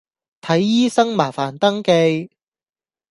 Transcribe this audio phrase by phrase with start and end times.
[0.41, 2.31] 睇醫生麻煩登記